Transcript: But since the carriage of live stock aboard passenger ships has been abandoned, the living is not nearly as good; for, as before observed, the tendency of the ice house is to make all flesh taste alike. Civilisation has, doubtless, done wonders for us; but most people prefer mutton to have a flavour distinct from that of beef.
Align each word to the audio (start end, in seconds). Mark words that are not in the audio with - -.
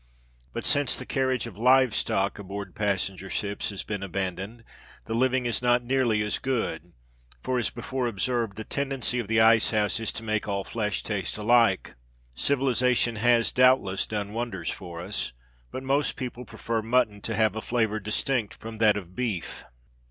But 0.51 0.65
since 0.65 0.97
the 0.97 1.05
carriage 1.05 1.45
of 1.45 1.59
live 1.59 1.93
stock 1.93 2.39
aboard 2.39 2.73
passenger 2.73 3.29
ships 3.29 3.69
has 3.69 3.83
been 3.83 4.01
abandoned, 4.01 4.63
the 5.05 5.13
living 5.13 5.45
is 5.45 5.61
not 5.61 5.83
nearly 5.83 6.23
as 6.23 6.39
good; 6.39 6.93
for, 7.43 7.59
as 7.59 7.69
before 7.69 8.07
observed, 8.07 8.55
the 8.57 8.63
tendency 8.63 9.19
of 9.19 9.27
the 9.27 9.39
ice 9.39 9.69
house 9.69 9.99
is 9.99 10.11
to 10.13 10.23
make 10.23 10.47
all 10.47 10.63
flesh 10.63 11.03
taste 11.03 11.37
alike. 11.37 11.93
Civilisation 12.33 13.17
has, 13.17 13.51
doubtless, 13.51 14.07
done 14.07 14.33
wonders 14.33 14.71
for 14.71 15.01
us; 15.01 15.33
but 15.69 15.83
most 15.83 16.15
people 16.15 16.45
prefer 16.45 16.81
mutton 16.81 17.21
to 17.21 17.35
have 17.35 17.55
a 17.55 17.61
flavour 17.61 17.99
distinct 17.99 18.55
from 18.55 18.79
that 18.79 18.97
of 18.97 19.15
beef. 19.15 19.65